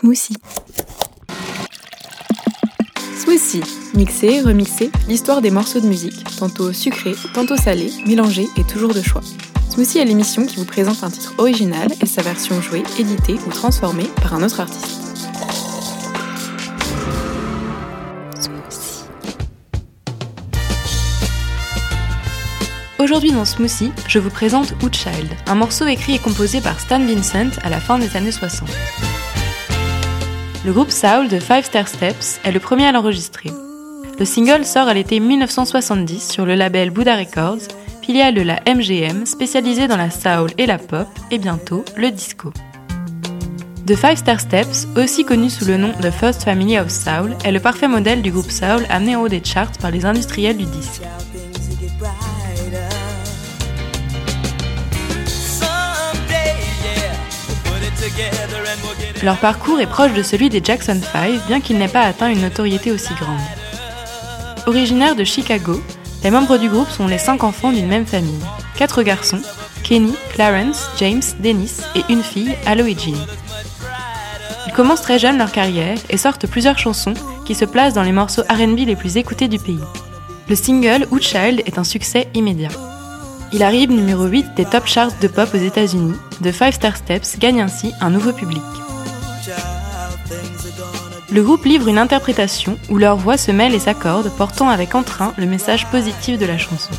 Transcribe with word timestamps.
Smoothie. 0.00 0.36
Smoothie, 3.18 3.62
mixé, 3.92 4.40
remixé, 4.40 4.90
l'histoire 5.08 5.42
des 5.42 5.50
morceaux 5.50 5.80
de 5.80 5.86
musique, 5.86 6.24
tantôt 6.38 6.72
sucrés, 6.72 7.14
tantôt 7.34 7.58
salés, 7.58 7.92
mélangés 8.06 8.48
et 8.56 8.64
toujours 8.64 8.94
de 8.94 9.02
choix. 9.02 9.20
Smoothie 9.68 9.98
est 9.98 10.06
l'émission 10.06 10.46
qui 10.46 10.56
vous 10.56 10.64
présente 10.64 11.04
un 11.04 11.10
titre 11.10 11.34
original 11.36 11.86
et 12.00 12.06
sa 12.06 12.22
version 12.22 12.62
jouée, 12.62 12.82
éditée 12.98 13.36
ou 13.46 13.50
transformée 13.50 14.08
par 14.22 14.32
un 14.32 14.42
autre 14.42 14.60
artiste. 14.60 15.02
Aujourd'hui 22.98 23.32
dans 23.32 23.44
Smoothie, 23.44 23.92
je 24.08 24.18
vous 24.18 24.30
présente 24.30 24.72
Wood 24.82 24.94
Child, 24.94 25.28
un 25.46 25.56
morceau 25.56 25.86
écrit 25.86 26.14
et 26.14 26.18
composé 26.18 26.62
par 26.62 26.80
Stan 26.80 27.00
Vincent 27.00 27.50
à 27.62 27.68
la 27.68 27.80
fin 27.80 27.98
des 27.98 28.16
années 28.16 28.32
60. 28.32 28.66
Le 30.62 30.74
groupe 30.74 30.90
Soul 30.90 31.28
de 31.28 31.38
Five 31.38 31.64
Star 31.64 31.88
Steps 31.88 32.38
est 32.44 32.52
le 32.52 32.60
premier 32.60 32.84
à 32.84 32.92
l'enregistrer. 32.92 33.50
Le 34.18 34.24
single 34.26 34.66
sort 34.66 34.88
à 34.88 34.94
l'été 34.94 35.18
1970 35.18 36.30
sur 36.30 36.44
le 36.44 36.54
label 36.54 36.90
Buddha 36.90 37.16
Records, 37.16 37.62
filiale 38.02 38.34
de 38.34 38.42
la 38.42 38.60
MGM 38.66 39.24
spécialisée 39.24 39.88
dans 39.88 39.96
la 39.96 40.10
soul 40.10 40.50
et 40.58 40.66
la 40.66 40.76
pop, 40.76 41.08
et 41.30 41.38
bientôt 41.38 41.82
le 41.96 42.10
disco. 42.10 42.52
The 43.86 43.96
Five 43.96 44.16
Star 44.16 44.38
Steps, 44.38 44.86
aussi 44.96 45.24
connu 45.24 45.48
sous 45.48 45.64
le 45.64 45.78
nom 45.78 45.94
de 45.98 46.10
First 46.10 46.42
Family 46.42 46.78
of 46.78 46.90
Soul, 46.90 47.34
est 47.42 47.52
le 47.52 47.60
parfait 47.60 47.88
modèle 47.88 48.20
du 48.20 48.30
groupe 48.30 48.50
Soul 48.50 48.84
amené 48.90 49.16
en 49.16 49.22
haut 49.22 49.28
des 49.28 49.42
charts 49.42 49.72
par 49.80 49.90
les 49.90 50.04
industriels 50.04 50.58
du 50.58 50.66
disque. 50.66 51.00
Leur 59.22 59.36
parcours 59.36 59.80
est 59.80 59.86
proche 59.86 60.14
de 60.14 60.22
celui 60.22 60.48
des 60.48 60.62
Jackson 60.64 60.98
5, 61.12 61.46
bien 61.46 61.60
qu'ils 61.60 61.76
n'aient 61.76 61.88
pas 61.88 62.02
atteint 62.02 62.30
une 62.30 62.40
notoriété 62.40 62.90
aussi 62.90 63.12
grande. 63.14 63.38
Originaires 64.66 65.14
de 65.14 65.24
Chicago, 65.24 65.82
les 66.24 66.30
membres 66.30 66.56
du 66.56 66.70
groupe 66.70 66.88
sont 66.88 67.06
les 67.06 67.18
cinq 67.18 67.44
enfants 67.44 67.72
d'une 67.72 67.86
même 67.86 68.06
famille. 68.06 68.40
Quatre 68.76 69.02
garçons, 69.02 69.42
Kenny, 69.82 70.14
Clarence, 70.32 70.88
James, 70.98 71.22
Dennis 71.38 71.80
et 71.94 72.02
une 72.08 72.22
fille, 72.22 72.56
Aloe 72.64 72.96
Jean. 72.98 73.26
Ils 74.66 74.72
commencent 74.72 75.02
très 75.02 75.18
jeunes 75.18 75.38
leur 75.38 75.52
carrière 75.52 75.98
et 76.08 76.16
sortent 76.16 76.46
plusieurs 76.46 76.78
chansons 76.78 77.14
qui 77.44 77.54
se 77.54 77.66
placent 77.66 77.94
dans 77.94 78.02
les 78.02 78.12
morceaux 78.12 78.42
RB 78.48 78.78
les 78.86 78.96
plus 78.96 79.18
écoutés 79.18 79.48
du 79.48 79.58
pays. 79.58 79.80
Le 80.48 80.54
single 80.54 81.06
Wood 81.10 81.22
Child 81.22 81.62
est 81.66 81.78
un 81.78 81.84
succès 81.84 82.28
immédiat. 82.34 82.70
Il 83.52 83.62
arrive 83.62 83.90
numéro 83.90 84.26
8 84.26 84.54
des 84.56 84.64
top 84.64 84.86
charts 84.86 85.12
de 85.20 85.28
pop 85.28 85.48
aux 85.52 85.58
États-Unis. 85.58 86.14
The 86.42 86.52
Five 86.52 86.72
Star 86.72 86.96
Steps 86.96 87.38
gagne 87.38 87.60
ainsi 87.60 87.92
un 88.00 88.10
nouveau 88.10 88.32
public. 88.32 88.62
Le 91.30 91.42
groupe 91.42 91.64
livre 91.64 91.88
une 91.88 91.98
interprétation 91.98 92.76
où 92.88 92.98
leurs 92.98 93.16
voix 93.16 93.36
se 93.36 93.52
mêlent 93.52 93.74
et 93.74 93.78
s'accordent, 93.78 94.32
portant 94.36 94.68
avec 94.68 94.94
entrain 94.94 95.32
le 95.38 95.46
message 95.46 95.86
positif 95.90 96.38
de 96.38 96.46
la 96.46 96.58
chanson. 96.58 96.90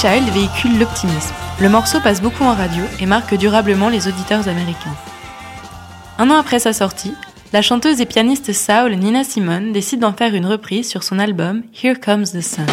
Child 0.00 0.28
véhicule 0.32 0.78
l'optimisme. 0.78 1.34
Le 1.60 1.68
morceau 1.68 1.98
passe 1.98 2.22
beaucoup 2.22 2.44
en 2.44 2.54
radio 2.54 2.84
et 3.00 3.06
marque 3.06 3.34
durablement 3.34 3.88
les 3.88 4.06
auditeurs 4.06 4.46
américains. 4.46 4.94
Un 6.18 6.30
an 6.30 6.36
après 6.36 6.60
sa 6.60 6.72
sortie, 6.72 7.14
la 7.52 7.62
chanteuse 7.62 8.00
et 8.00 8.06
pianiste 8.06 8.52
Saul 8.52 8.94
Nina 8.94 9.24
Simone 9.24 9.72
décide 9.72 9.98
d'en 9.98 10.12
faire 10.12 10.36
une 10.36 10.46
reprise 10.46 10.88
sur 10.88 11.02
son 11.02 11.18
album 11.18 11.64
Here 11.82 11.98
Comes 11.98 12.26
the 12.26 12.40
Sun. 12.40 12.66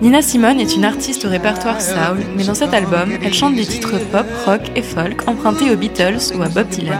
Nina 0.00 0.22
Simone 0.22 0.60
est 0.60 0.76
une 0.76 0.84
artiste 0.84 1.24
au 1.24 1.28
répertoire 1.28 1.80
soul, 1.80 2.18
mais 2.36 2.44
dans 2.44 2.54
cet 2.54 2.72
album, 2.72 3.10
elle 3.22 3.34
chante 3.34 3.54
des 3.54 3.66
titres 3.66 3.98
pop, 4.12 4.26
rock 4.46 4.60
et 4.76 4.82
folk 4.82 5.28
empruntés 5.28 5.70
aux 5.70 5.76
Beatles 5.76 6.36
ou 6.36 6.42
à 6.42 6.48
Bob 6.48 6.68
Dylan. 6.68 6.98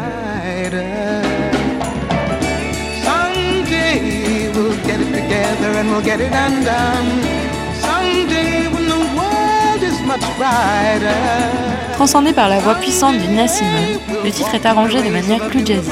Transcendé 11.94 12.32
par 12.32 12.48
la 12.48 12.58
voix 12.58 12.74
puissante 12.74 13.14
de 13.16 13.26
Nina 13.26 13.46
Simone, 13.46 13.98
le 14.24 14.30
titre 14.30 14.54
est 14.54 14.66
arrangé 14.66 15.02
de 15.02 15.08
manière 15.08 15.46
plus 15.48 15.64
jazzy. 15.64 15.90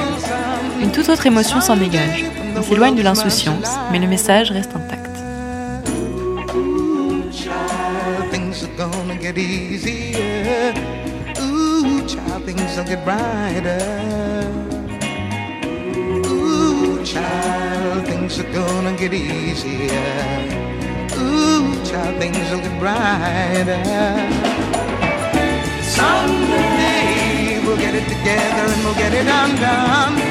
Une 0.80 0.90
toute 0.92 1.08
autre 1.08 1.26
émotion 1.26 1.60
s'en 1.60 1.76
dégage. 1.76 2.24
On 2.56 2.62
s'éloigne 2.62 2.94
de 2.94 3.02
l'insouciance, 3.02 3.68
mais 3.92 3.98
le 3.98 4.06
message 4.06 4.50
reste 4.50 4.70
intact. 4.74 5.10
Someday 26.00 27.60
we'll 27.66 27.76
get 27.76 27.94
it 27.94 28.04
together 28.08 28.72
and 28.72 28.84
we'll 28.84 28.94
get 28.94 29.12
it 29.12 29.26
undone. 29.26 30.29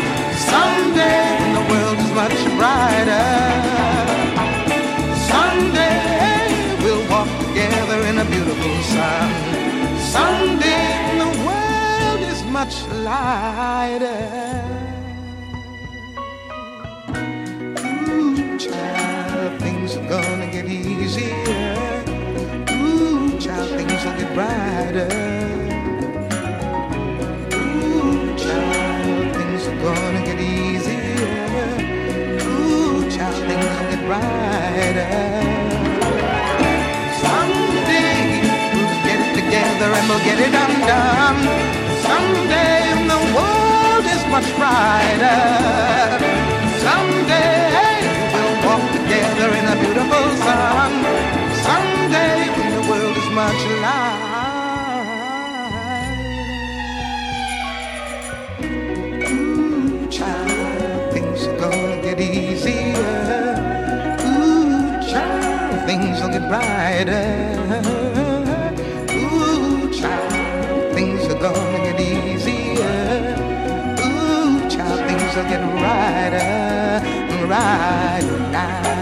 Much 12.70 12.82
lighter. 13.04 14.22
Ooh, 17.82 18.58
child, 18.60 19.60
things 19.60 19.96
are 19.98 20.08
gonna 20.08 20.52
get 20.52 20.66
easier. 20.66 22.04
Ooh, 22.74 23.40
child, 23.40 23.70
things 23.70 24.06
will 24.06 24.18
get 24.22 24.34
brighter. 24.36 25.10
Ooh, 27.56 28.38
child, 28.38 29.36
things 29.36 29.68
are 29.68 29.80
gonna 29.82 30.22
get 30.24 30.40
easier. 30.40 31.74
Ooh, 32.52 33.10
child, 33.10 33.36
things 33.50 33.66
will 33.66 33.80
get 39.08 39.20
it 39.26 39.34
together 39.42 39.90
and 39.98 40.06
we'll 40.08 40.24
get 40.24 40.40
it 40.40 40.54
undone. 40.54 41.79
Someday 42.20 42.84
the 43.14 43.22
world 43.36 44.06
is 44.16 44.24
much 44.34 44.50
brighter. 44.60 45.42
Someday 46.86 47.96
we'll 48.34 48.56
walk 48.68 48.84
together 48.98 49.50
in 49.60 49.66
a 49.74 49.76
beautiful 49.84 50.26
sun. 50.44 50.92
Someday 51.68 52.36
when 52.58 52.72
the 52.76 52.84
world 52.90 53.16
is 53.24 53.30
much 53.42 53.62
lighter. 53.86 54.20
Ooh, 59.32 60.08
child, 60.18 61.14
things 61.14 61.48
are 61.48 61.58
gonna 61.58 62.02
get 62.02 62.20
easier. 62.20 63.16
Ooh, 64.28 65.00
child, 65.10 65.88
things 65.88 66.20
will 66.22 66.32
get 66.36 66.46
brighter. 66.50 67.49
Child, 75.40 75.48
things 75.48 75.48
will 75.48 75.50
get 75.50 75.62
brighter, 75.80 77.02
right 77.48 78.52
now, 78.52 78.99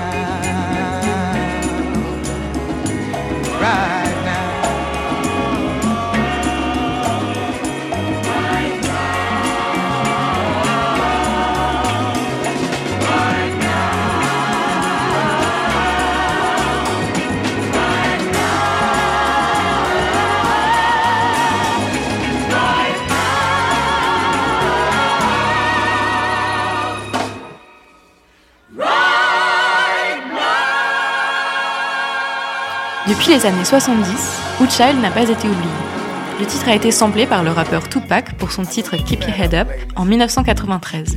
Depuis 33.07 33.29
les 33.29 33.45
années 33.45 33.63
70, 33.63 34.59
Wood 34.59 34.69
Child 34.69 34.99
n'a 35.01 35.09
pas 35.09 35.21
été 35.21 35.47
oublié. 35.47 35.71
Le 36.41 36.45
titre 36.45 36.67
a 36.67 36.75
été 36.75 36.91
samplé 36.91 37.25
par 37.25 37.41
le 37.41 37.51
rappeur 37.51 37.87
Tupac 37.87 38.35
pour 38.37 38.51
son 38.51 38.63
titre 38.63 38.97
Keep 38.97 39.21
Your 39.23 39.39
Head 39.39 39.53
Up 39.53 39.67
en 39.95 40.03
1993. 40.03 41.15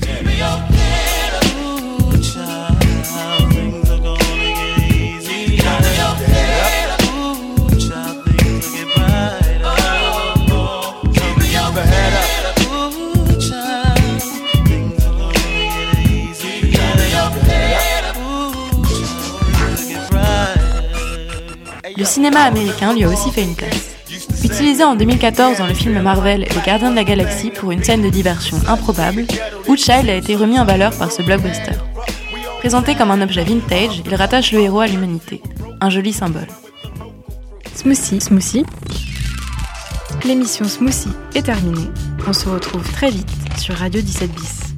Le 22.01 22.07
cinéma 22.07 22.45
américain 22.45 22.95
lui 22.95 23.05
a 23.05 23.09
aussi 23.11 23.31
fait 23.31 23.43
une 23.43 23.55
place. 23.55 23.95
Utilisé 24.43 24.83
en 24.83 24.95
2014 24.97 25.59
dans 25.59 25.67
le 25.67 25.75
film 25.75 26.01
Marvel 26.01 26.41
Les 26.41 26.63
Gardiens 26.65 26.93
de 26.93 26.97
la 26.97 27.05
Galaxie 27.05 27.51
pour 27.51 27.73
une 27.73 27.85
scène 27.85 28.01
de 28.01 28.09
diversion 28.09 28.57
improbable, 28.69 29.27
Woodchild 29.69 30.09
a 30.09 30.15
été 30.15 30.35
remis 30.35 30.59
en 30.59 30.65
valeur 30.65 30.97
par 30.97 31.13
ce 31.13 31.21
blockbuster. 31.21 31.77
Présenté 32.61 32.95
comme 32.95 33.11
un 33.11 33.21
objet 33.21 33.45
vintage, 33.45 34.03
il 34.07 34.15
rattache 34.15 34.53
le 34.53 34.61
héros 34.61 34.81
à 34.81 34.87
l'humanité. 34.87 35.43
Un 35.83 35.91
joli 35.91 36.15
symbole. 36.15 36.49
Smoothie, 37.75 38.23
smoothie. 38.23 38.65
L'émission 40.25 40.65
Smoothie 40.65 41.13
est 41.35 41.43
terminée. 41.43 41.91
On 42.27 42.33
se 42.33 42.49
retrouve 42.49 42.91
très 42.93 43.11
vite 43.11 43.29
sur 43.59 43.75
Radio 43.75 44.01
17 44.01 44.31
bis. 44.33 44.70